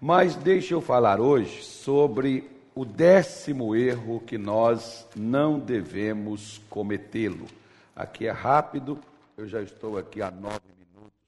[0.00, 7.46] Mas deixa eu falar hoje sobre o décimo erro que nós não devemos cometê-lo.
[7.96, 8.96] Aqui é rápido,
[9.36, 11.18] eu já estou aqui há nove minutos.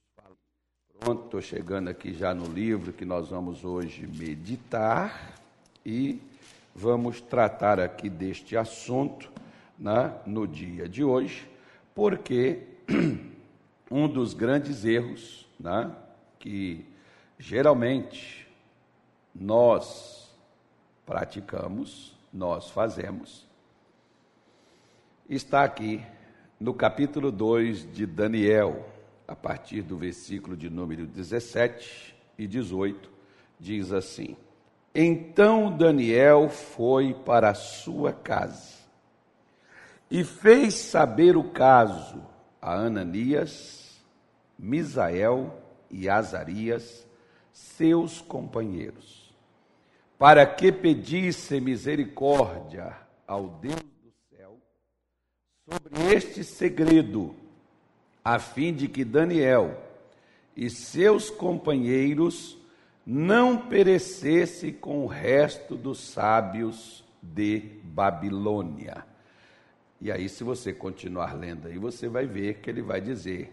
[1.01, 5.35] Pronto, estou chegando aqui já no livro que nós vamos hoje meditar
[5.85, 6.21] e
[6.73, 9.33] vamos tratar aqui deste assunto
[9.77, 11.45] né, no dia de hoje,
[11.93, 12.61] porque
[13.91, 15.91] um dos grandes erros né,
[16.39, 16.87] que
[17.37, 18.49] geralmente
[19.35, 20.31] nós
[21.07, 23.47] praticamos, nós fazemos,
[25.29, 26.05] está aqui
[26.59, 28.89] no capítulo 2 de Daniel,
[29.27, 33.11] a partir do versículo de número 17 e 18,
[33.59, 34.37] diz assim:
[34.95, 38.81] Então Daniel foi para a sua casa
[40.11, 42.23] e fez saber o caso
[42.61, 43.99] a Ananias,
[44.59, 45.57] Misael
[45.91, 47.07] e Azarias,
[47.53, 49.35] seus companheiros,
[50.19, 54.59] para que pedisse misericórdia ao Deus do céu
[55.69, 57.35] sobre este segredo,
[58.25, 59.81] a fim de que Daniel
[60.57, 62.59] e seus companheiros
[63.07, 69.05] não perecesse com o resto dos sábios de Babilônia.
[70.01, 73.53] E aí, se você continuar lendo aí, você vai ver que ele vai dizer: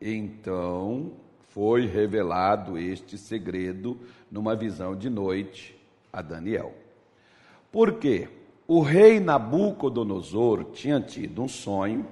[0.00, 1.12] então
[1.54, 3.98] foi revelado este segredo
[4.30, 5.74] numa visão de noite
[6.12, 6.74] a Daniel.
[7.72, 8.28] Por quê?
[8.66, 12.06] O rei Nabucodonosor tinha tido um sonho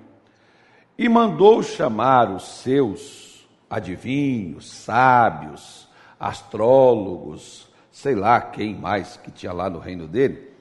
[0.97, 9.69] e mandou chamar os seus adivinhos, sábios, astrólogos, sei lá quem mais que tinha lá
[9.69, 10.53] no reino dele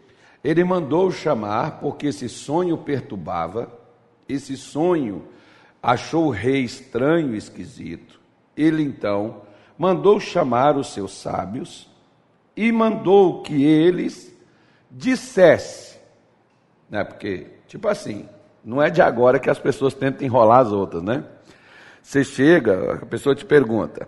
[0.44, 3.72] ele mandou chamar porque esse sonho perturbava,
[4.28, 5.28] esse sonho
[5.82, 8.21] achou o rei estranho esquisito.
[8.56, 9.42] Ele então
[9.78, 11.90] mandou chamar os seus sábios
[12.56, 14.36] e mandou que eles
[14.90, 16.00] dissessem,
[16.90, 17.04] né?
[17.04, 18.28] Porque, tipo assim,
[18.64, 21.24] não é de agora que as pessoas tentam enrolar as outras, né?
[22.02, 24.08] Você chega, a pessoa te pergunta,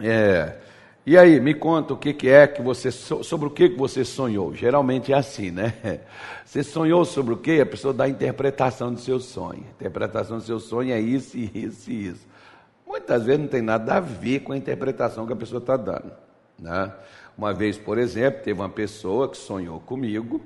[0.00, 0.58] é,
[1.06, 4.06] e aí, me conta o que, que é que você sobre o que, que você
[4.06, 4.54] sonhou.
[4.54, 5.74] Geralmente é assim, né?
[6.46, 7.60] Você sonhou sobre o que?
[7.60, 9.64] A pessoa dá a interpretação do seu sonho.
[9.66, 12.26] A interpretação do seu sonho é isso, isso e isso.
[12.94, 16.12] Muitas vezes não tem nada a ver com a interpretação que a pessoa está dando.
[16.56, 16.92] Né?
[17.36, 20.40] Uma vez, por exemplo, teve uma pessoa que sonhou comigo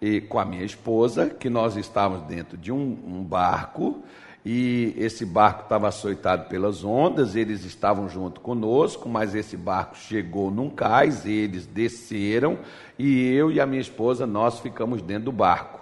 [0.00, 4.02] e com a minha esposa que nós estávamos dentro de um, um barco
[4.46, 10.50] e esse barco estava açoitado pelas ondas, eles estavam junto conosco, mas esse barco chegou
[10.50, 12.60] num cais, eles desceram
[12.98, 15.77] e eu e a minha esposa nós ficamos dentro do barco.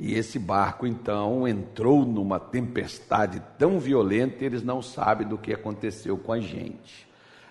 [0.00, 6.16] E esse barco então entrou numa tempestade tão violenta, eles não sabem do que aconteceu
[6.16, 7.08] com a gente.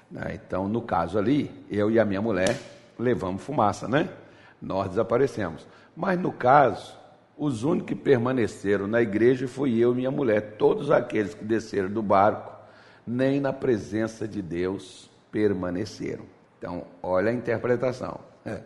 [0.09, 0.39] Né?
[0.45, 2.57] Então, no caso ali, eu e a minha mulher
[2.97, 4.09] levamos fumaça, né?
[4.61, 5.67] Nós desaparecemos.
[5.95, 6.97] Mas no caso,
[7.37, 10.55] os únicos que permaneceram na igreja fui eu e minha mulher.
[10.57, 12.55] Todos aqueles que desceram do barco,
[13.05, 16.25] nem na presença de Deus permaneceram.
[16.57, 18.19] Então, olha a interpretação.
[18.45, 18.61] É.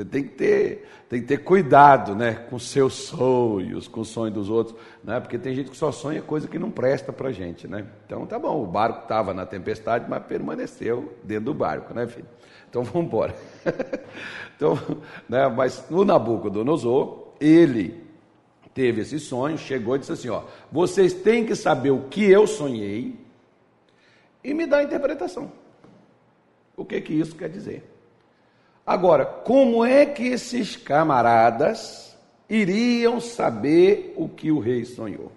[0.00, 4.32] Você tem que ter, tem que ter cuidado, né, com seus sonhos, com o sonho
[4.32, 4.74] dos outros,
[5.04, 5.20] né?
[5.20, 7.86] Porque tem gente que só sonha coisa que não presta para gente, né?
[8.06, 12.26] Então, tá bom, o barco estava na tempestade, mas permaneceu dentro do barco, né, filho?
[12.70, 13.34] Então, vamos embora.
[14.56, 14.78] então,
[15.28, 18.02] né, mas no Nabucodonosor, ele
[18.72, 22.46] teve esse sonho, chegou e disse assim: ó, vocês têm que saber o que eu
[22.46, 23.20] sonhei
[24.42, 25.52] e me dar a interpretação.
[26.74, 27.99] O que que isso quer dizer?
[28.90, 32.18] Agora, como é que esses camaradas
[32.48, 35.30] iriam saber o que o rei sonhou?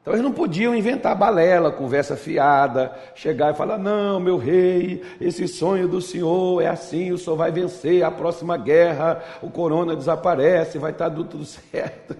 [0.00, 5.48] Então eles não podiam inventar balela, conversa fiada, chegar e falar: não, meu rei, esse
[5.48, 10.78] sonho do senhor é assim, o senhor vai vencer a próxima guerra, o corona desaparece,
[10.78, 12.16] vai estar tudo certo.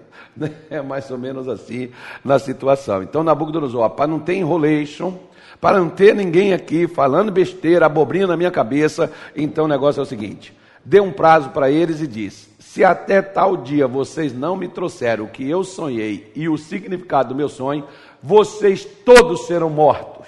[0.69, 1.91] É mais ou menos assim
[2.25, 3.03] na situação.
[3.03, 5.13] Então Nabucodonosor, para não ter enrolation,
[5.61, 10.03] para não ter ninguém aqui falando besteira, abobrinha na minha cabeça, então o negócio é
[10.03, 14.57] o seguinte: dê um prazo para eles e diz: se até tal dia vocês não
[14.57, 17.87] me trouxeram o que eu sonhei e o significado do meu sonho,
[18.23, 20.25] vocês todos serão mortos.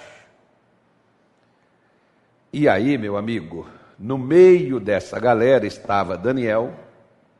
[2.52, 3.66] E aí, meu amigo,
[3.98, 6.72] no meio dessa galera estava Daniel,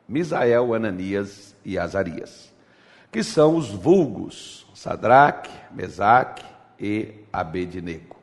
[0.09, 2.53] Misael, Ananias e Azarias,
[3.13, 8.17] que são os vulgos Sadraque, Mesaque e Abednego.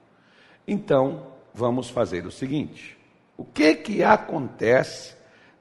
[0.67, 2.97] Então, vamos fazer o seguinte:
[3.37, 5.15] o que que acontece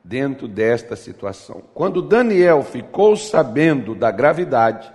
[0.04, 1.62] dentro desta situação.
[1.74, 4.90] Quando Daniel ficou sabendo da gravidade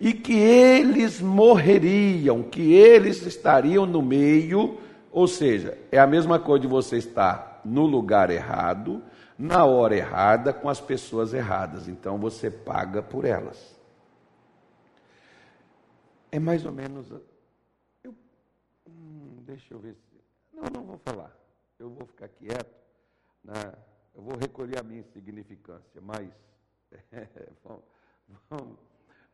[0.00, 4.78] e que eles morreriam, que eles estariam no meio
[5.10, 9.02] Ou seja, é a mesma coisa de você estar no lugar errado,
[9.38, 11.88] na hora errada, com as pessoas erradas.
[11.88, 13.74] Então você paga por elas.
[16.30, 17.06] É mais ou menos.
[19.48, 20.22] Deixa eu ver se.
[20.52, 21.34] Não, não vou falar.
[21.78, 22.76] Eu vou ficar quieto.
[23.42, 23.72] Né?
[24.14, 26.28] Eu vou recolher a minha insignificância, mas
[27.10, 27.26] é,
[27.64, 27.82] vamos,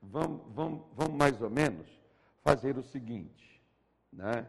[0.06, 1.88] vamos, vamos, vamos, mais ou menos
[2.44, 3.60] fazer o seguinte.
[4.12, 4.46] Né?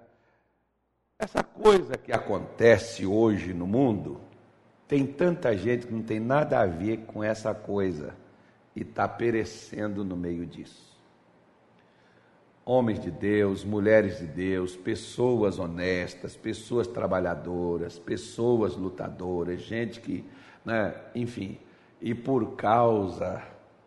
[1.18, 4.22] Essa coisa que acontece hoje no mundo,
[4.88, 8.16] tem tanta gente que não tem nada a ver com essa coisa
[8.76, 10.95] e está perecendo no meio disso
[12.66, 20.26] homens de Deus, mulheres de Deus, pessoas honestas, pessoas trabalhadoras, pessoas lutadoras, gente que,
[20.66, 21.60] né, enfim,
[22.02, 23.42] e por causa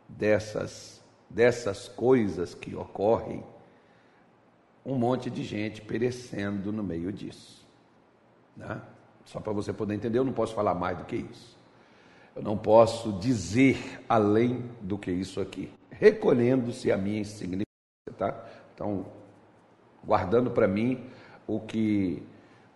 [0.08, 0.98] dessas
[1.28, 3.44] dessas coisas que ocorrem,
[4.84, 7.66] um monte de gente perecendo no meio disso.
[8.56, 8.80] Né?
[9.24, 11.58] Só para você poder entender, eu não posso falar mais do que isso.
[12.34, 17.66] Eu não posso dizer além do que isso aqui, recolhendo-se a minha insignificância,
[18.16, 18.44] tá?
[18.78, 19.06] Então,
[20.04, 21.00] guardando para mim
[21.48, 22.22] o que,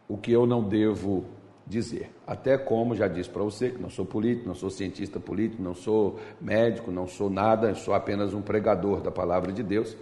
[0.08, 1.24] o que eu não devo
[1.64, 2.10] dizer.
[2.26, 5.76] Até como já disse para você, que não sou político, não sou cientista político, não
[5.76, 9.96] sou médico, não sou nada, sou apenas um pregador da palavra de Deus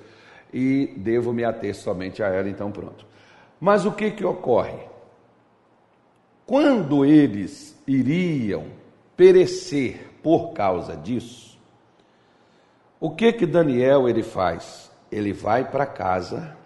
[0.54, 3.04] e devo me ater somente a ela, então pronto.
[3.60, 4.78] Mas o que que ocorre?
[6.46, 8.68] Quando eles iriam
[9.18, 11.60] perecer por causa disso,
[12.98, 14.89] o que que Daniel ele faz?
[15.10, 16.56] Ele vai para casa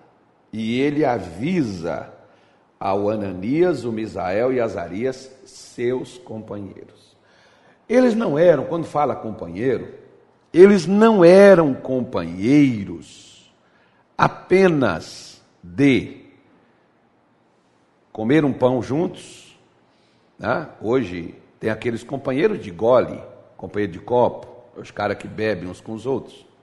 [0.52, 2.12] e ele avisa
[2.79, 7.17] ao Ananias, o Misael e Azarias, seus companheiros.
[7.88, 9.94] Eles não eram, quando fala companheiro,
[10.52, 13.52] eles não eram companheiros
[14.17, 16.25] apenas de
[18.12, 19.58] comer um pão juntos.
[20.38, 20.69] Né?
[20.81, 23.20] Hoje tem aqueles companheiros de gole,
[23.56, 24.46] companheiro de copo,
[24.76, 26.53] os caras que bebem uns com os outros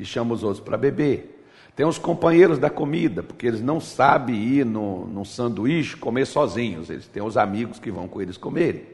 [0.00, 1.44] que chama os outros para beber.
[1.76, 6.88] Tem os companheiros da comida, porque eles não sabem ir no, no sanduíche comer sozinhos,
[6.88, 8.84] eles têm os amigos que vão com eles comerem.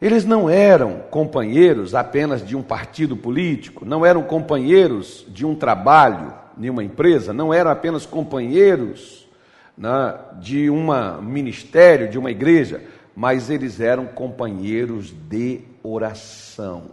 [0.00, 6.32] Eles não eram companheiros apenas de um partido político, não eram companheiros de um trabalho,
[6.56, 9.28] de uma empresa, não eram apenas companheiros
[9.76, 10.86] né, de um
[11.20, 12.80] ministério, de uma igreja,
[13.14, 16.92] mas eles eram companheiros de oração.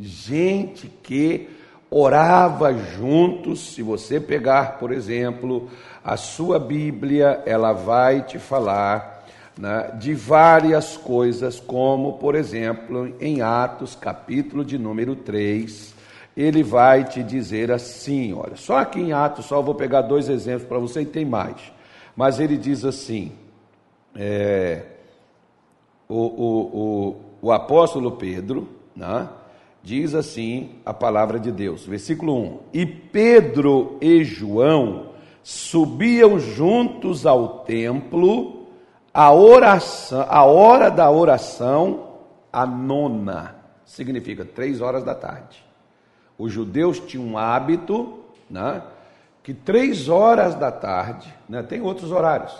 [0.00, 1.57] Gente que
[1.90, 3.74] orava juntos.
[3.74, 5.68] Se você pegar, por exemplo,
[6.04, 9.26] a sua Bíblia, ela vai te falar
[9.58, 15.94] né, de várias coisas, como, por exemplo, em Atos, capítulo de número 3,
[16.36, 20.68] ele vai te dizer assim: olha, só aqui em Atos, só vou pegar dois exemplos
[20.68, 21.72] para você e tem mais.
[22.14, 23.32] Mas ele diz assim:
[24.14, 24.82] é,
[26.08, 29.28] o, o, o, o apóstolo Pedro, né,
[29.88, 35.12] Diz assim a palavra de Deus, versículo 1: E Pedro e João
[35.42, 38.66] subiam juntos ao templo,
[39.14, 42.18] a oração, a hora da oração,
[42.52, 43.54] a nona,
[43.86, 45.64] significa três horas da tarde.
[46.36, 48.18] Os judeus tinham um hábito,
[48.50, 48.82] né,
[49.42, 52.54] que três horas da tarde, né, tem outros horários,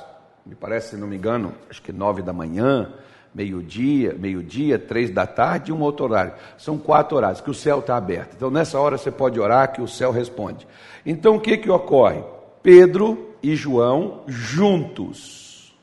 [0.47, 2.91] me parece, se não me engano, acho que nove da manhã,
[3.35, 6.33] meio-dia, meio-dia, três da tarde e um outro horário.
[6.57, 8.35] São quatro horários que o céu está aberto.
[8.35, 10.67] Então, nessa hora você pode orar que o céu responde.
[11.05, 12.23] Então, o que, que ocorre?
[12.63, 15.75] Pedro e João juntos.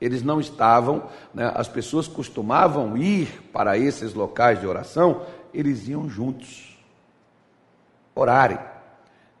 [0.00, 5.22] Eles não estavam, né, as pessoas costumavam ir para esses locais de oração,
[5.54, 6.76] eles iam juntos,
[8.14, 8.58] orarem.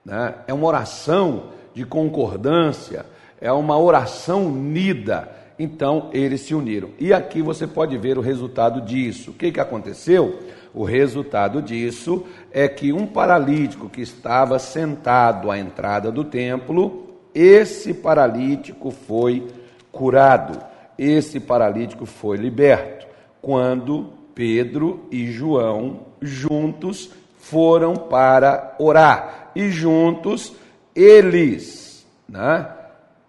[0.02, 0.34] Né?
[0.46, 3.04] É uma oração de concordância,
[3.38, 6.90] é uma oração unida então eles se uniram.
[6.98, 9.30] E aqui você pode ver o resultado disso.
[9.30, 10.38] O que, que aconteceu?
[10.74, 17.94] O resultado disso é que um paralítico que estava sentado à entrada do templo, esse
[17.94, 19.46] paralítico foi
[19.90, 20.60] curado,
[20.98, 23.06] esse paralítico foi liberto.
[23.40, 30.52] Quando Pedro e João juntos foram para orar e juntos
[30.94, 32.68] eles né,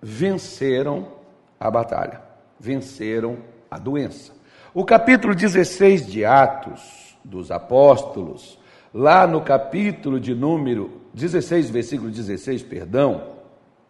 [0.02, 1.17] venceram
[1.60, 2.22] a batalha,
[2.60, 3.38] venceram
[3.70, 4.34] a doença.
[4.74, 8.60] O capítulo 16 de Atos dos Apóstolos,
[8.94, 13.24] lá no capítulo de número 16, versículo 16, perdão,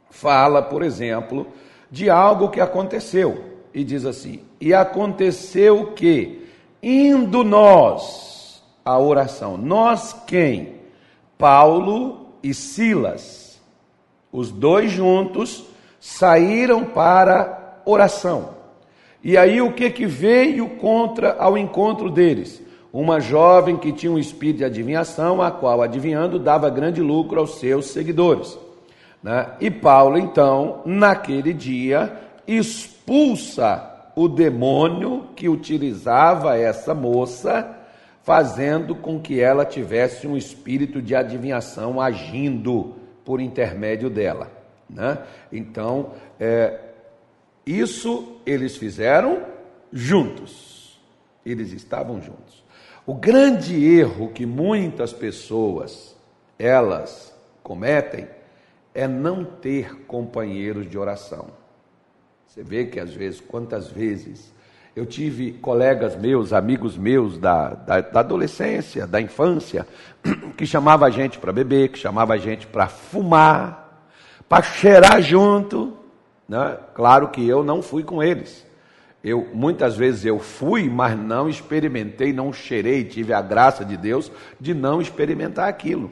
[0.10, 1.48] fala, por exemplo,
[1.92, 3.58] de algo que aconteceu.
[3.74, 6.48] E diz assim: E aconteceu que,
[6.82, 10.78] indo nós à oração, nós quem?
[11.38, 13.62] Paulo e Silas,
[14.32, 15.66] os dois juntos,
[16.00, 17.57] saíram para
[17.90, 18.58] oração.
[19.24, 22.62] E aí o que que veio contra ao encontro deles?
[22.94, 27.60] Uma jovem que tinha um espírito de adivinhação, a qual adivinhando dava grande lucro aos
[27.60, 28.58] seus seguidores.
[29.22, 29.48] Né?
[29.60, 32.14] E Paulo então, naquele dia,
[32.48, 37.76] expulsa o demônio que utilizava essa moça,
[38.24, 44.50] fazendo com que ela tivesse um espírito de adivinhação agindo por intermédio dela.
[44.90, 45.18] Né?
[45.52, 46.80] Então, é,
[47.68, 49.46] isso eles fizeram
[49.92, 51.00] juntos.
[51.46, 52.64] Eles estavam juntos.
[53.06, 56.16] O grande erro que muitas pessoas
[56.60, 57.34] elas
[57.64, 58.28] cometem
[58.94, 61.48] é não ter companheiros de oração.
[62.48, 64.54] Você vê que às vezes, quantas vezes
[64.96, 69.86] eu tive colegas meus, amigos meus da, da, da adolescência, da infância,
[70.58, 74.10] que chamava a gente para beber, que chamava a gente para fumar,
[74.50, 75.96] para cheirar junto.
[76.48, 76.78] Né?
[76.94, 78.66] Claro que eu não fui com eles.
[79.24, 84.32] Eu muitas vezes eu fui, mas não experimentei, não cheirei, tive a graça de Deus
[84.60, 86.12] de não experimentar aquilo.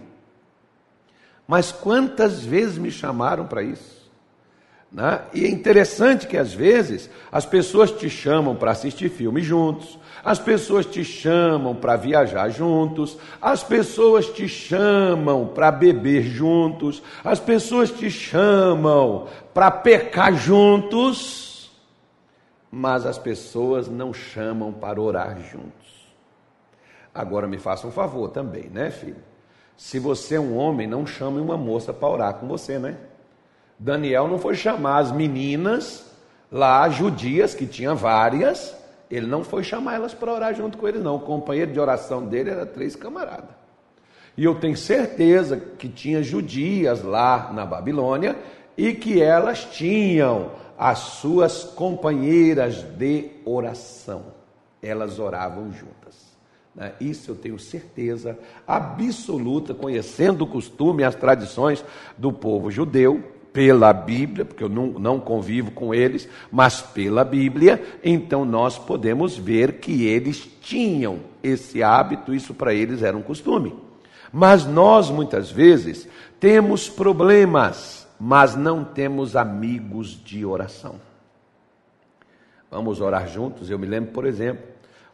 [1.48, 3.95] Mas quantas vezes me chamaram para isso?
[4.96, 5.24] Né?
[5.34, 10.40] E é interessante que às vezes as pessoas te chamam para assistir filme juntos, as
[10.40, 17.92] pessoas te chamam para viajar juntos, as pessoas te chamam para beber juntos, as pessoas
[17.92, 21.70] te chamam para pecar juntos,
[22.72, 26.08] mas as pessoas não chamam para orar juntos.
[27.14, 29.22] Agora me faça um favor também, né, filho?
[29.76, 32.96] Se você é um homem, não chame uma moça para orar com você, né?
[33.78, 36.06] Daniel não foi chamar as meninas
[36.52, 38.76] lá, judias, que tinha várias,
[39.10, 41.16] ele não foi chamar elas para orar junto com ele, não.
[41.16, 43.50] O companheiro de oração dele era três camaradas.
[44.38, 48.36] E eu tenho certeza que tinha judias lá na Babilônia
[48.78, 54.24] e que elas tinham as suas companheiras de oração.
[54.82, 56.36] Elas oravam juntas.
[56.76, 56.92] Né?
[57.00, 61.86] Isso eu tenho certeza absoluta, conhecendo o costume e as tradições
[62.18, 63.24] do povo judeu,
[63.56, 69.38] pela Bíblia, porque eu não, não convivo com eles, mas pela Bíblia, então nós podemos
[69.38, 73.74] ver que eles tinham esse hábito, isso para eles era um costume.
[74.30, 76.06] Mas nós muitas vezes
[76.38, 80.96] temos problemas, mas não temos amigos de oração.
[82.70, 83.70] Vamos orar juntos.
[83.70, 84.66] Eu me lembro, por exemplo,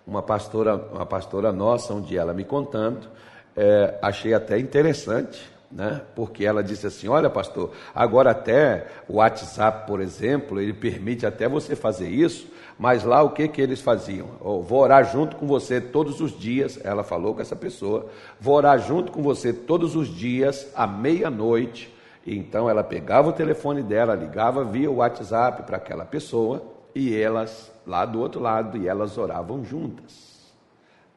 [0.07, 3.07] uma pastora, uma pastora nossa, um dia ela me contando,
[3.55, 5.39] é, achei até interessante,
[5.71, 6.01] né?
[6.15, 11.47] Porque ela disse assim: Olha, pastor, agora até o WhatsApp, por exemplo, ele permite até
[11.47, 12.47] você fazer isso,
[12.77, 14.27] mas lá o que que eles faziam?
[14.41, 16.79] Oh, vou orar junto com você todos os dias.
[16.83, 18.07] Ela falou com essa pessoa:
[18.39, 21.93] Vou orar junto com você todos os dias à meia-noite.
[22.25, 26.63] Então ela pegava o telefone dela, ligava via WhatsApp para aquela pessoa
[26.93, 30.53] e elas lá do outro lado e elas oravam juntas,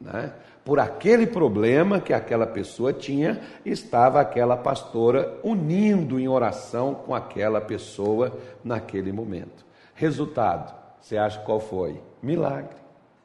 [0.00, 0.32] né?
[0.64, 7.61] Por aquele problema que aquela pessoa tinha, estava aquela pastora unindo em oração com aquela
[7.61, 9.64] pessoa naquele momento.
[9.94, 12.00] Resultado, você acha qual foi?
[12.23, 12.76] Milagre.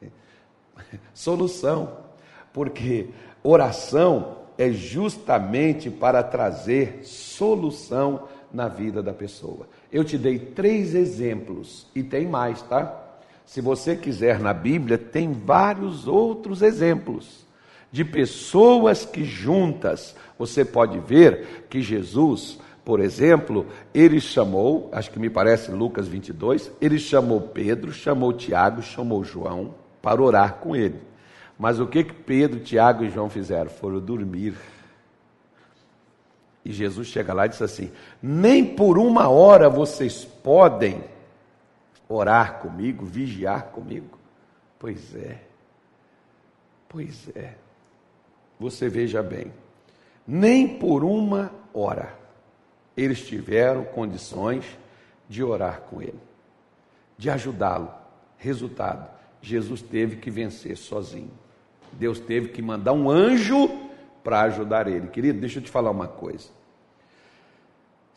[1.14, 1.96] Solução.
[2.52, 3.08] Porque
[3.42, 9.66] oração é justamente para trazer solução na vida da pessoa.
[9.90, 13.09] Eu te dei três exemplos e tem mais, tá?
[13.50, 17.44] Se você quiser na Bíblia, tem vários outros exemplos
[17.90, 25.18] de pessoas que juntas, você pode ver que Jesus, por exemplo, ele chamou, acho que
[25.18, 31.00] me parece Lucas 22, ele chamou Pedro, chamou Tiago, chamou João para orar com ele.
[31.58, 33.68] Mas o que que Pedro, Tiago e João fizeram?
[33.68, 34.54] Foram dormir.
[36.64, 37.90] E Jesus chega lá e diz assim:
[38.22, 41.02] Nem por uma hora vocês podem
[42.10, 44.18] orar comigo, vigiar comigo?
[44.78, 45.40] Pois é,
[46.88, 47.54] pois é.
[48.58, 49.52] Você veja bem,
[50.26, 52.18] nem por uma hora
[52.96, 54.64] eles tiveram condições
[55.28, 56.20] de orar com ele,
[57.16, 57.90] de ajudá-lo.
[58.36, 59.08] Resultado:
[59.40, 61.30] Jesus teve que vencer sozinho.
[61.92, 63.68] Deus teve que mandar um anjo
[64.22, 65.08] para ajudar ele.
[65.08, 66.48] Querido, deixa eu te falar uma coisa.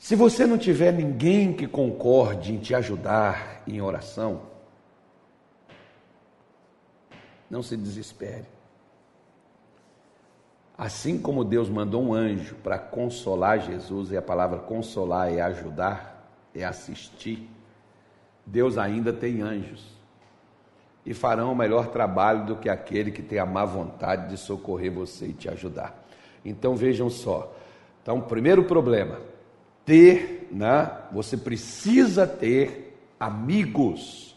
[0.03, 4.41] Se você não tiver ninguém que concorde em te ajudar em oração,
[7.49, 8.43] não se desespere.
[10.77, 16.29] Assim como Deus mandou um anjo para consolar Jesus, e a palavra consolar é ajudar,
[16.53, 17.49] é assistir,
[18.45, 19.87] Deus ainda tem anjos.
[21.05, 24.91] E farão o melhor trabalho do que aquele que tem a má vontade de socorrer
[24.91, 26.05] você e te ajudar.
[26.43, 27.55] Então vejam só.
[28.01, 29.31] Então, primeiro problema,
[29.85, 30.89] ter, né?
[31.11, 34.35] Você precisa ter amigos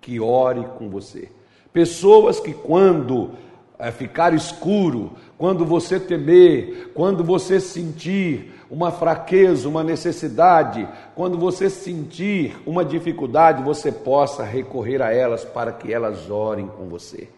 [0.00, 1.30] que ore com você.
[1.72, 3.32] Pessoas que quando
[3.78, 11.70] é, ficar escuro, quando você temer, quando você sentir uma fraqueza, uma necessidade, quando você
[11.70, 17.28] sentir uma dificuldade, você possa recorrer a elas para que elas orem com você,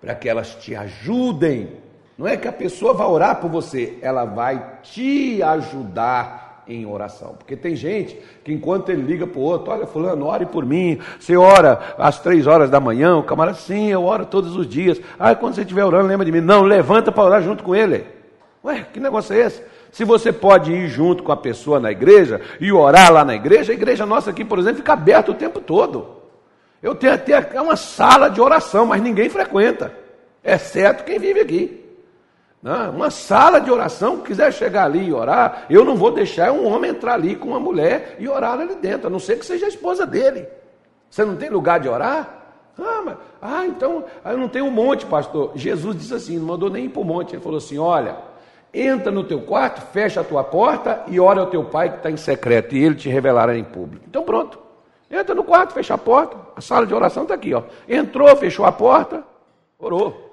[0.00, 1.68] para que elas te ajudem.
[2.16, 7.34] Não é que a pessoa vai orar por você, ela vai te ajudar em oração.
[7.38, 10.98] Porque tem gente que enquanto ele liga para o outro, olha, fulano, ore por mim.
[11.18, 15.00] Você ora às três horas da manhã, o camarada, sim, eu oro todos os dias.
[15.18, 16.40] Ah, quando você estiver orando, lembra de mim.
[16.40, 18.04] Não, levanta para orar junto com ele.
[18.64, 19.62] Ué, que negócio é esse?
[19.92, 23.72] Se você pode ir junto com a pessoa na igreja e orar lá na igreja,
[23.72, 26.16] a igreja nossa aqui, por exemplo, fica aberta o tempo todo.
[26.82, 29.94] Eu tenho até uma sala de oração, mas ninguém frequenta,
[30.42, 31.83] exceto quem vive aqui.
[32.64, 32.88] Né?
[32.88, 36.92] Uma sala de oração, quiser chegar ali e orar, eu não vou deixar um homem
[36.92, 39.68] entrar ali com uma mulher e orar ali dentro, a não ser que seja a
[39.68, 40.48] esposa dele.
[41.10, 42.42] Você não tem lugar de orar?
[42.78, 45.52] Ah, mas, ah então, ah, eu não tenho um monte, pastor.
[45.54, 47.34] Jesus disse assim, não mandou nem ir para o monte.
[47.34, 48.16] Ele falou assim: olha,
[48.72, 52.10] entra no teu quarto, fecha a tua porta e ora ao teu pai que está
[52.10, 54.06] em secreto, e ele te revelará em público.
[54.08, 54.58] Então pronto.
[55.10, 57.62] Entra no quarto, fecha a porta, a sala de oração está aqui, ó.
[57.86, 59.22] Entrou, fechou a porta,
[59.78, 60.32] orou.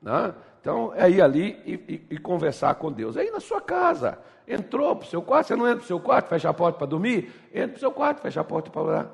[0.00, 0.28] Não?
[0.28, 0.34] Né?
[0.64, 3.18] Então, é ir ali e, e, e conversar com Deus.
[3.18, 4.18] Aí na sua casa,
[4.48, 6.78] entrou para o seu quarto, você não entra para o seu quarto, fecha a porta
[6.78, 7.30] para dormir?
[7.52, 9.10] Entra para o seu quarto, fecha a porta para orar.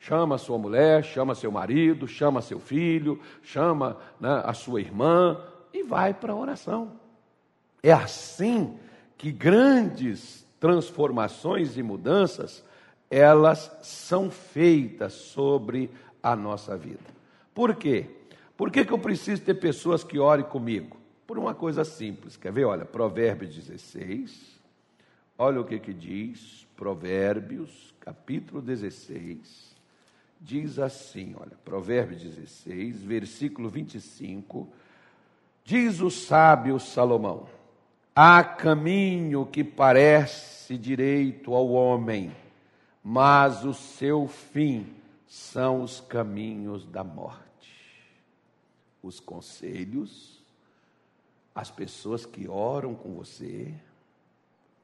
[0.00, 5.40] Chama sua mulher, chama seu marido, chama seu filho, chama né, a sua irmã
[5.72, 6.94] e vai para a oração.
[7.80, 8.76] É assim
[9.16, 12.64] que grandes transformações e mudanças
[13.08, 17.14] elas são feitas sobre a nossa vida.
[17.54, 18.10] Por quê?
[18.56, 20.96] Por que, que eu preciso ter pessoas que orem comigo?
[21.26, 22.36] Por uma coisa simples.
[22.36, 22.64] Quer ver?
[22.64, 24.56] Olha, Provérbios 16.
[25.36, 26.66] Olha o que, que diz.
[26.74, 29.76] Provérbios, capítulo 16.
[30.40, 34.68] Diz assim: olha, Provérbios 16, versículo 25.
[35.64, 37.46] Diz o sábio Salomão:
[38.14, 42.32] Há caminho que parece direito ao homem,
[43.02, 44.86] mas o seu fim
[45.26, 47.45] são os caminhos da morte
[49.06, 50.44] os conselhos,
[51.54, 53.72] as pessoas que oram com você,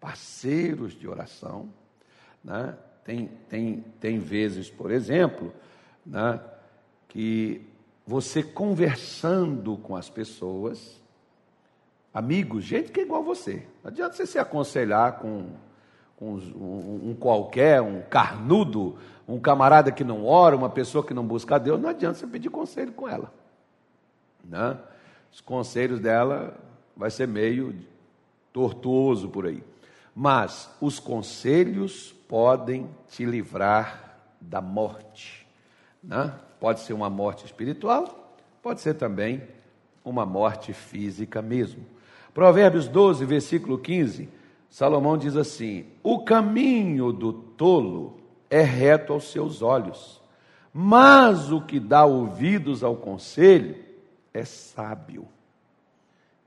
[0.00, 1.68] parceiros de oração.
[2.42, 2.76] Né?
[3.04, 5.52] Tem, tem, tem vezes, por exemplo,
[6.04, 6.40] né,
[7.08, 7.66] que
[8.06, 11.00] você conversando com as pessoas,
[12.12, 13.66] amigos, gente que é igual a você.
[13.82, 15.50] Não adianta você se aconselhar com,
[16.16, 21.26] com um, um, qualquer, um carnudo, um camarada que não ora, uma pessoa que não
[21.26, 23.41] busca a Deus, não adianta você pedir conselho com ela.
[24.44, 24.76] Né?
[25.32, 26.56] Os conselhos dela
[26.96, 27.74] vai ser meio
[28.52, 29.62] tortuoso por aí.
[30.14, 35.46] Mas os conselhos podem te livrar da morte.
[36.02, 36.34] Né?
[36.60, 39.42] Pode ser uma morte espiritual, pode ser também
[40.04, 41.84] uma morte física mesmo.
[42.34, 44.28] Provérbios 12, versículo 15,
[44.68, 50.20] Salomão diz assim: O caminho do tolo é reto aos seus olhos,
[50.72, 53.91] mas o que dá ouvidos ao conselho
[54.32, 55.26] é sábio.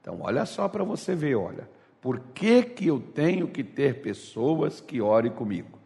[0.02, 1.68] Então, olha só para você ver, olha,
[2.02, 5.80] por que, que eu tenho que ter pessoas que orem comigo?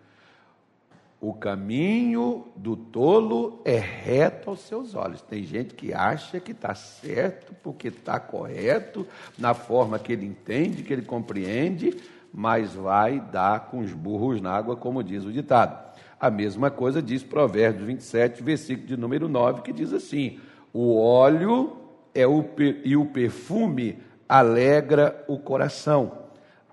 [1.21, 5.21] O caminho do tolo é reto aos seus olhos.
[5.21, 9.05] Tem gente que acha que está certo porque está correto
[9.37, 11.97] na forma que ele entende, que ele compreende,
[12.33, 15.89] mas vai dar com os burros na água, como diz o ditado.
[16.19, 20.39] A mesma coisa diz Provérbios 27, versículo de número 9, que diz assim:
[20.73, 21.77] O óleo
[22.19, 22.43] é o,
[22.83, 26.11] e o perfume alegra o coração.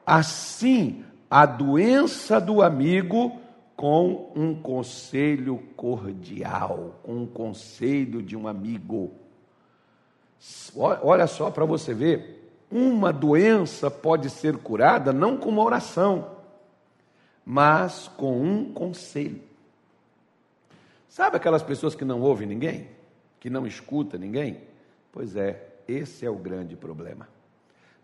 [0.05, 3.41] Assim, a doença do amigo
[3.77, 9.13] com um conselho cordial, com um conselho de um amigo.
[10.75, 16.37] Olha só para você ver, uma doença pode ser curada não com uma oração,
[17.45, 19.41] mas com um conselho.
[21.09, 22.89] Sabe aquelas pessoas que não ouvem ninguém?
[23.39, 24.61] Que não escuta ninguém?
[25.17, 27.27] Pois é, esse é o grande problema.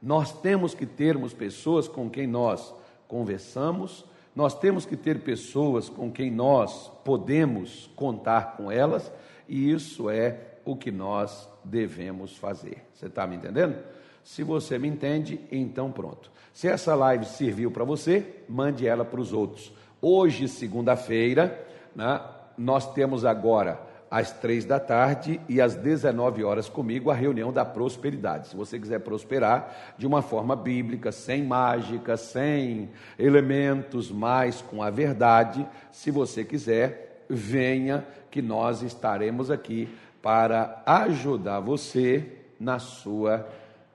[0.01, 2.75] Nós temos que termos pessoas com quem nós
[3.07, 9.13] conversamos, nós temos que ter pessoas com quem nós podemos contar com elas,
[9.47, 12.83] e isso é o que nós devemos fazer.
[12.95, 13.77] Você está me entendendo?
[14.25, 16.33] Se você me entende, então pronto.
[16.51, 19.71] Se essa live serviu para você, mande ela para os outros.
[20.01, 21.63] Hoje, segunda-feira,
[21.95, 22.23] né,
[22.57, 27.65] nós temos agora às três da tarde e às 19 horas comigo a reunião da
[27.65, 28.49] prosperidade.
[28.49, 34.91] Se você quiser prosperar de uma forma bíblica, sem mágica, sem elementos, mas com a
[34.91, 39.89] verdade, se você quiser, venha que nós estaremos aqui
[40.21, 43.49] para ajudar você na sua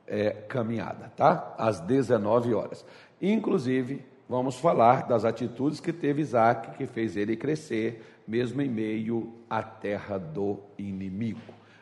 [0.08, 1.54] é, caminhada, tá?
[1.60, 2.84] Às 19 horas.
[3.22, 9.34] Inclusive, vamos falar das atitudes que teve Isaac, que fez ele crescer mesmo em meio
[9.50, 11.40] à terra do inimigo.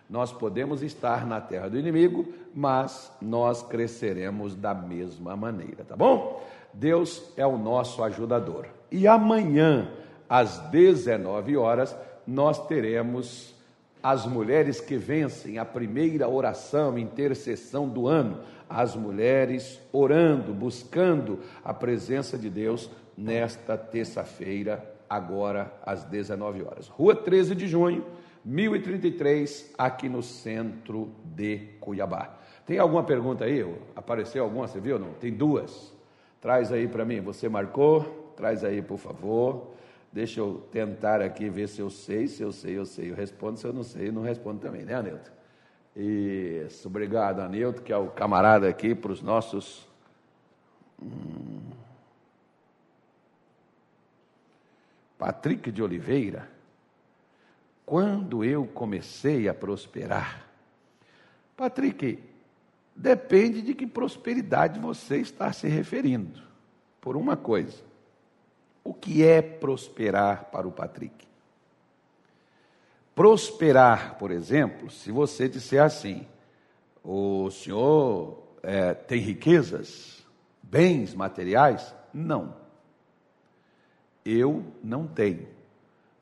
[0.08, 6.46] Nós podemos estar na terra do inimigo, mas nós cresceremos da mesma maneira, tá bom?
[6.72, 8.68] Deus é o nosso ajudador.
[8.92, 9.90] E amanhã,
[10.30, 11.96] às 19 horas,
[12.28, 13.56] nós teremos
[14.04, 21.74] as mulheres que vencem a primeira oração, intercessão do ano, as mulheres orando, buscando a
[21.74, 26.88] presença de Deus nesta terça-feira agora às 19 horas.
[26.88, 28.06] Rua 13 de junho,
[28.44, 32.38] 1033, aqui no centro de Cuiabá.
[32.66, 33.66] Tem alguma pergunta aí?
[33.96, 34.68] Apareceu alguma?
[34.68, 35.00] Você viu?
[35.00, 35.14] Não?
[35.14, 35.94] Tem duas.
[36.42, 37.22] Traz aí para mim.
[37.22, 38.34] Você marcou?
[38.36, 39.74] Traz aí, por favor.
[40.12, 42.28] Deixa eu tentar aqui ver se eu sei.
[42.28, 43.12] Se eu sei, eu sei.
[43.12, 43.58] Eu respondo.
[43.58, 45.32] Se eu não sei, eu não respondo também, né, Anilton?
[45.96, 46.88] Isso.
[46.88, 49.88] Obrigado, Anilton, que é o camarada aqui para os nossos.
[51.02, 51.85] Hum...
[55.18, 56.50] Patrick de Oliveira,
[57.86, 60.46] quando eu comecei a prosperar,
[61.56, 62.22] Patrick,
[62.96, 66.42] depende de que prosperidade você está se referindo.
[67.00, 67.82] Por uma coisa,
[68.84, 71.26] o que é prosperar para o Patrick?
[73.14, 76.28] Prosperar, por exemplo, se você disser assim:
[77.04, 80.26] o senhor é, tem riquezas,
[80.62, 81.96] bens materiais?
[82.14, 82.65] Não
[84.26, 85.48] eu não tenho.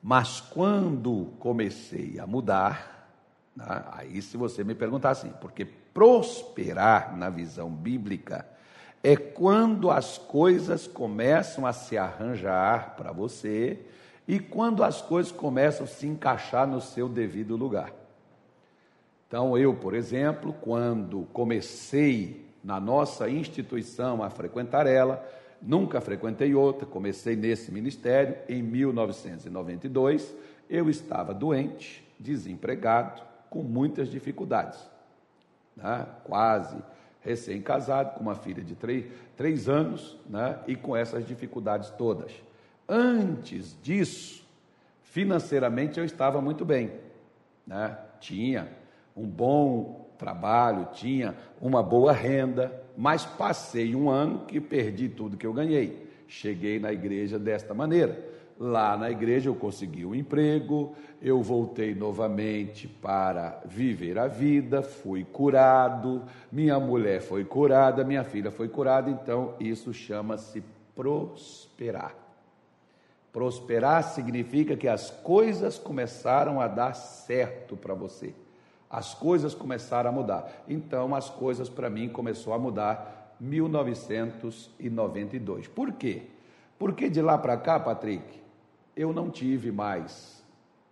[0.02, 3.08] Mas quando comecei a mudar,
[3.56, 8.46] né, aí se você me perguntar assim, porque prosperar na visão bíblica
[9.02, 13.78] é quando as coisas começam a se arranjar para você
[14.26, 17.92] e quando as coisas começam a se encaixar no seu devido lugar.
[19.28, 25.26] Então, eu, por exemplo, quando comecei na nossa instituição a frequentar ela,
[25.60, 30.34] Nunca frequentei outra, comecei nesse ministério em 1992.
[30.68, 34.78] Eu estava doente, desempregado, com muitas dificuldades.
[35.76, 36.06] Né?
[36.24, 36.76] Quase
[37.20, 40.58] recém-casado, com uma filha de três, três anos, né?
[40.66, 42.32] e com essas dificuldades todas.
[42.86, 44.46] Antes disso,
[45.02, 46.92] financeiramente eu estava muito bem.
[47.66, 47.96] Né?
[48.20, 48.68] Tinha
[49.16, 55.46] um bom trabalho, tinha uma boa renda, mas passei um ano que perdi tudo que
[55.46, 56.08] eu ganhei.
[56.28, 58.32] Cheguei na igreja desta maneira.
[58.58, 65.24] Lá na igreja eu consegui um emprego, eu voltei novamente para viver a vida, fui
[65.24, 70.62] curado, minha mulher foi curada, minha filha foi curada, então isso chama-se
[70.94, 72.14] prosperar.
[73.32, 78.32] Prosperar significa que as coisas começaram a dar certo para você
[78.94, 80.64] as coisas começaram a mudar.
[80.68, 85.66] Então, as coisas para mim começou a mudar 1992.
[85.66, 86.22] Por quê?
[86.78, 88.40] Porque de lá para cá, Patrick,
[88.94, 90.44] eu não tive mais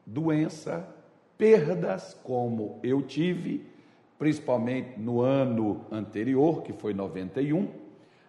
[0.04, 0.84] doença,
[1.38, 3.64] perdas como eu tive,
[4.18, 7.68] principalmente no ano anterior, que foi 91,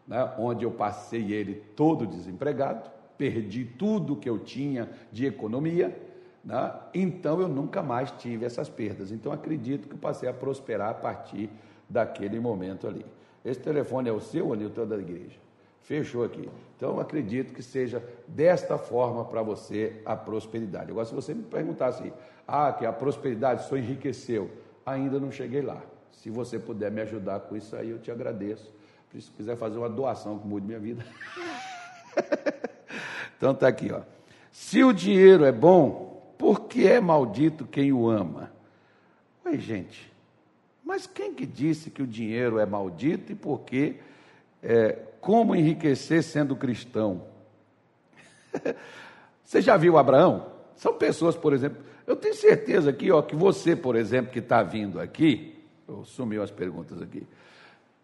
[0.08, 6.13] né, onde eu passei ele todo desempregado, perdi tudo que eu tinha de economia
[6.44, 6.74] né?
[6.94, 9.12] Então eu nunca mais tive essas perdas.
[9.12, 11.50] Então acredito que passei a prosperar a partir
[11.90, 13.06] daquele momento ali.
[13.46, 15.38] Esse telefone é o seu, Anilton, da igreja.
[15.82, 16.50] Fechou aqui.
[16.78, 20.92] Então acredito que seja desta forma para você a prosperidade.
[20.92, 22.14] Agora, se você me perguntasse, assim,
[22.48, 24.50] ah, que a prosperidade só enriqueceu,
[24.86, 25.82] ainda não cheguei lá.
[26.12, 28.72] Se você puder me ajudar com isso aí, eu te agradeço.
[29.20, 31.06] Se quiser fazer uma doação que mude minha vida.
[33.38, 34.02] então tá aqui, ó.
[34.52, 36.13] Se o dinheiro é bom,
[36.44, 38.52] porque é maldito quem o ama.
[39.46, 40.12] Oi, gente,
[40.84, 43.96] mas quem que disse que o dinheiro é maldito e por que,
[44.62, 47.24] é, como enriquecer sendo cristão?
[49.42, 50.48] você já viu Abraão?
[50.76, 54.62] São pessoas, por exemplo, eu tenho certeza aqui, ó, que você, por exemplo, que está
[54.62, 57.26] vindo aqui, eu sumiu as perguntas aqui,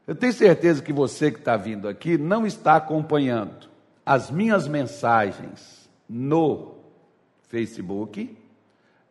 [0.08, 3.68] eu tenho certeza que você que está vindo aqui não está acompanhando
[4.06, 6.79] as minhas mensagens no
[7.50, 8.38] Facebook.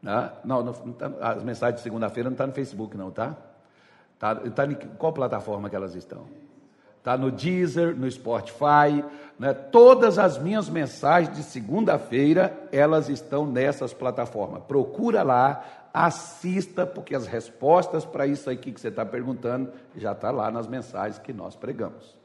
[0.02, 0.32] Né?
[0.44, 3.36] Não, não, não tá, as mensagens de segunda-feira não estão tá no Facebook, não, tá?
[4.18, 6.24] Tá, tá em qual plataforma que elas estão?
[6.98, 9.04] Está no Deezer, no Spotify,
[9.38, 9.52] né?
[9.54, 14.62] todas as minhas mensagens de segunda-feira, elas estão nessas plataformas.
[14.64, 20.30] Procura lá, assista, porque as respostas para isso aqui que você está perguntando já está
[20.30, 22.16] lá nas mensagens que nós pregamos.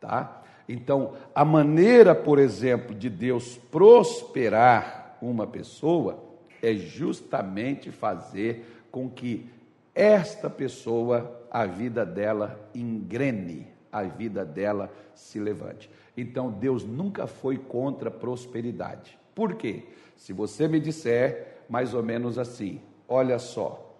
[0.00, 0.42] Tá?
[0.68, 6.22] Então, a maneira, por exemplo, de Deus prosperar uma pessoa
[6.62, 9.46] é justamente fazer com que
[9.94, 15.88] esta pessoa, a vida dela engrene, a vida dela se levante.
[16.16, 19.18] Então, Deus nunca foi contra a prosperidade.
[19.34, 19.84] Por quê?
[20.16, 23.94] Se você me disser mais ou menos assim, olha só,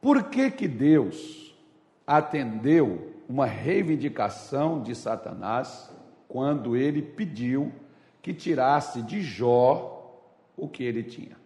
[0.00, 1.54] por que que Deus
[2.06, 5.92] atendeu uma reivindicação de Satanás
[6.26, 7.72] quando ele pediu
[8.22, 9.97] que tirasse de Jó
[10.58, 11.36] o que ele tinha.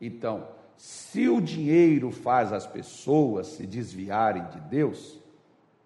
[0.00, 5.18] Então, se o dinheiro faz as pessoas se desviarem de Deus,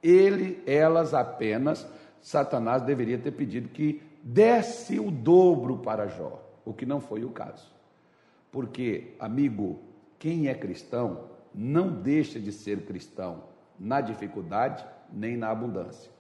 [0.02, 1.86] ele, elas apenas,
[2.20, 7.30] Satanás deveria ter pedido que desse o dobro para Jó, o que não foi o
[7.30, 7.72] caso.
[8.50, 9.80] Porque, amigo,
[10.18, 13.44] quem é cristão não deixa de ser cristão
[13.78, 16.10] na dificuldade nem na abundância.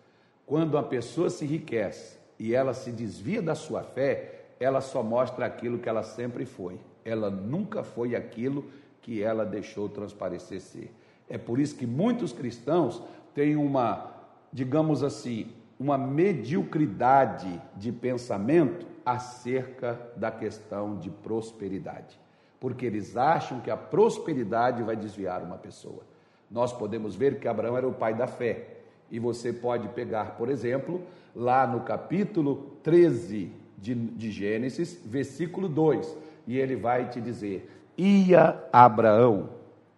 [0.46, 5.44] Quando a pessoa se enriquece e ela se desvia da sua fé, ela só mostra
[5.46, 6.78] aquilo que ela sempre foi.
[7.04, 8.64] Ela nunca foi aquilo
[9.00, 10.94] que ela deixou transparecer ser.
[11.28, 13.02] É por isso que muitos cristãos
[13.34, 14.14] têm uma,
[14.52, 22.20] digamos assim, uma mediocridade de pensamento acerca da questão de prosperidade.
[22.60, 26.04] Porque eles acham que a prosperidade vai desviar uma pessoa.
[26.48, 28.68] Nós podemos ver que Abraão era o pai da fé.
[29.10, 31.02] E você pode pegar, por exemplo,
[31.34, 36.16] lá no capítulo 13 de, de Gênesis, versículo 2,
[36.46, 37.68] e ele vai te dizer:
[37.98, 39.50] Ia Abraão,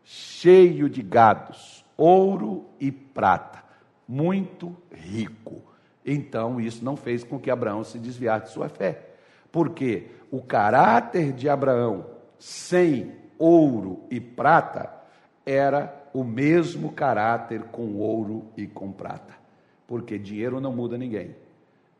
[0.02, 3.62] cheio de gados, ouro e prata,
[4.08, 5.62] muito rico.
[6.04, 9.10] Então, isso não fez com que Abraão se desviasse de sua fé,
[9.52, 12.06] porque o caráter de Abraão,
[12.38, 14.90] sem ouro e prata,
[15.44, 19.34] era o mesmo caráter com ouro e com prata,
[19.86, 21.34] porque dinheiro não muda ninguém.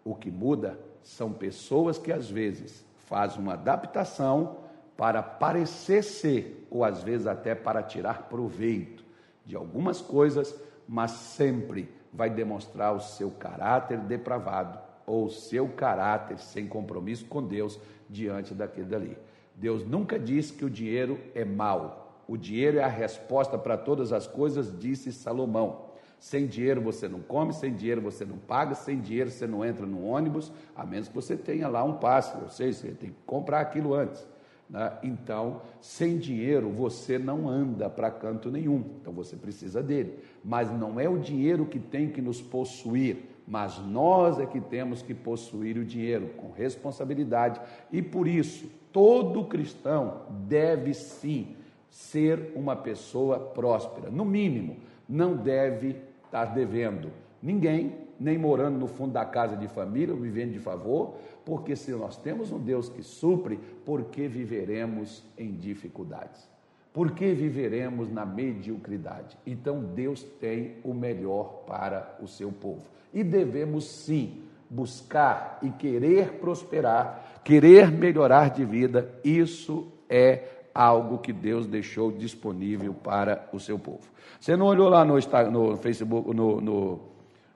[0.03, 4.57] O que muda são pessoas que às vezes fazem uma adaptação
[4.97, 9.05] para parecer ser, ou às vezes até para tirar proveito
[9.45, 10.55] de algumas coisas,
[10.89, 17.43] mas sempre vai demonstrar o seu caráter depravado ou o seu caráter sem compromisso com
[17.43, 19.19] Deus diante daquele dali.
[19.55, 24.13] Deus nunca disse que o dinheiro é mau, o dinheiro é a resposta para todas
[24.13, 25.94] as coisas, disse Salomão.
[26.25, 29.85] Sem dinheiro você não come, sem dinheiro você não paga, sem dinheiro você não entra
[29.85, 33.17] no ônibus, a menos que você tenha lá um passe, ou seja, você tem que
[33.27, 34.27] comprar aquilo antes.
[34.71, 34.91] Né?
[35.03, 40.19] Então, sem dinheiro você não anda para canto nenhum, então você precisa dele.
[40.43, 45.03] Mas não é o dinheiro que tem que nos possuir, mas nós é que temos
[45.03, 47.61] que possuir o dinheiro com responsabilidade.
[47.93, 51.55] E por isso, todo cristão deve sim
[51.91, 54.11] ser uma pessoa próspera.
[54.11, 60.15] No mínimo, não deve estar devendo ninguém, nem morando no fundo da casa de família,
[60.17, 65.53] vivendo de favor, porque se nós temos um Deus que supre, por que viveremos em
[65.53, 66.49] dificuldades?
[66.93, 69.37] Por que viveremos na mediocridade?
[69.47, 72.83] Então Deus tem o melhor para o seu povo.
[73.13, 81.33] E devemos sim buscar e querer prosperar, querer melhorar de vida, isso é algo que
[81.33, 84.03] Deus deixou disponível para o seu povo.
[84.41, 85.15] Você não olhou lá no,
[85.51, 87.01] no Facebook, no, no,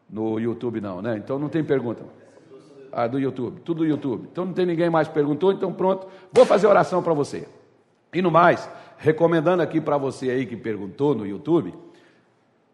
[0.08, 1.16] no YouTube, não, né?
[1.16, 2.04] Então não tem pergunta.
[2.92, 4.28] Ah, do YouTube, tudo do YouTube.
[4.30, 6.06] Então não tem ninguém mais perguntou, então pronto.
[6.32, 7.46] Vou fazer oração para você.
[8.14, 11.74] E no mais, recomendando aqui para você aí que perguntou no YouTube,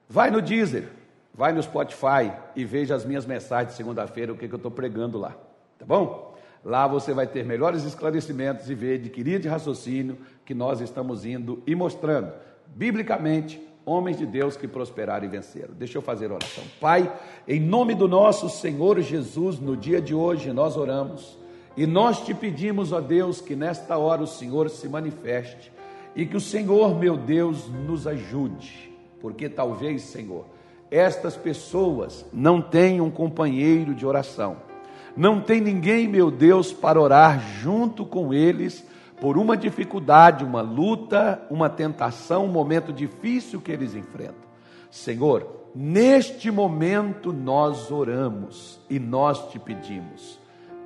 [0.09, 0.89] vai no Deezer,
[1.35, 4.71] vai no Spotify e veja as minhas mensagens de segunda-feira, o que, que eu estou
[4.71, 5.35] pregando lá.
[5.79, 6.24] Tá bom?
[6.65, 11.63] Lá você vai ter melhores esclarecimentos e ver de de raciocínio que nós estamos indo
[11.67, 12.33] e mostrando,
[12.75, 15.75] biblicamente, homens de Deus que prosperaram e venceram.
[15.75, 16.65] Deixa eu fazer oração.
[16.81, 17.13] Pai,
[17.47, 21.39] em nome do nosso Senhor Jesus, no dia de hoje nós oramos
[21.77, 25.71] e nós te pedimos, ó Deus, que nesta hora o Senhor se manifeste
[26.17, 30.47] e que o Senhor, meu Deus, nos ajude, porque talvez, Senhor,
[30.91, 34.74] estas pessoas não tenham um companheiro de oração
[35.17, 38.85] não tem ninguém, meu Deus, para orar junto com eles
[39.21, 44.45] por uma dificuldade, uma luta, uma tentação, um momento difícil que eles enfrentam.
[44.91, 50.39] Senhor, neste momento nós oramos e nós te pedimos.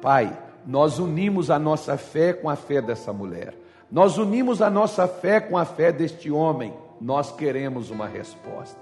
[0.02, 0.36] Pai,
[0.66, 3.54] nós unimos a nossa fé com a fé dessa mulher.
[3.90, 6.74] Nós unimos a nossa fé com a fé deste homem.
[7.00, 8.78] Nós queremos uma resposta.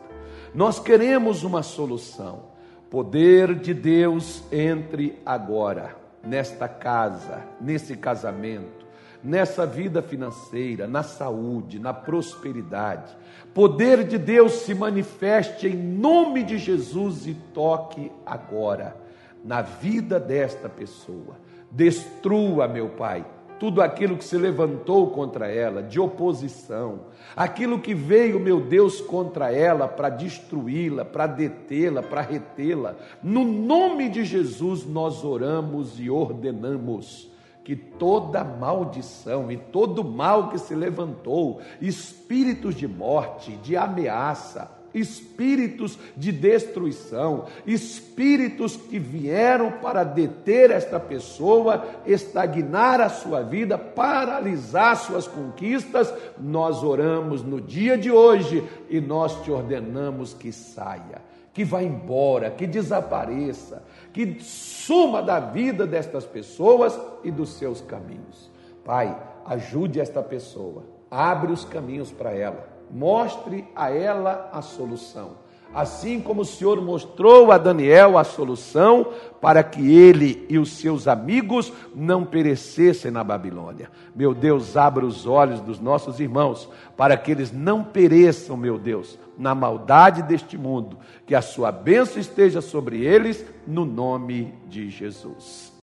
[0.53, 2.56] Nós queremos uma solução.
[2.91, 8.87] Poder de Deus entre agora, nesta casa, nesse casamento,
[9.23, 13.17] nessa vida financeira, na saúde, na prosperidade.
[13.53, 18.97] Poder de Deus se manifeste em nome de Jesus e toque agora
[19.45, 21.37] na vida desta pessoa.
[21.71, 23.25] Destrua, meu Pai,
[23.59, 27.01] tudo aquilo que se levantou contra ela, de oposição,
[27.35, 32.97] aquilo que veio, meu Deus, contra ela para destruí-la, para detê-la, para retê-la.
[33.23, 37.31] No nome de Jesus nós oramos e ordenamos
[37.65, 45.99] que toda maldição e todo mal que se levantou, espíritos de morte, de ameaça, espíritos
[46.17, 55.29] de destruição, espíritos que vieram para deter esta pessoa, estagnar a sua vida, paralisar suas
[55.29, 61.21] conquistas, nós oramos no dia de hoje e nós te ordenamos que saia,
[61.53, 63.83] que vá embora, que desapareça,
[64.13, 68.51] que suma da vida destas pessoas e dos seus caminhos.
[68.83, 75.47] Pai, ajude esta pessoa, abre os caminhos para ela mostre a ela a solução.
[75.75, 79.09] Assim como o Senhor mostrou a Daniel a solução
[79.41, 83.91] para que ele e os seus amigos não perecessem na Babilônia.
[84.15, 89.19] Meu Deus, abra os olhos dos nossos irmãos para que eles não pereçam, meu Deus,
[89.37, 90.97] na maldade deste mundo.
[91.27, 95.75] Que a sua bênção esteja sobre eles, no nome de Jesus.